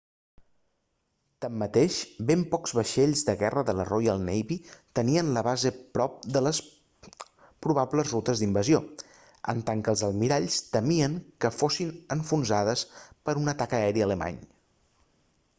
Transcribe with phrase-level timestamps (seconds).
[1.43, 1.97] tanmateix
[2.31, 4.57] ben pocs vaixells de guerra de la royal navy
[5.01, 6.63] tenien la base prop de les
[7.67, 8.81] probables rutes d'invasió
[9.55, 12.87] en tant que els almiralls temien que fossin enfonsades
[13.29, 14.45] per un atac aeri alemany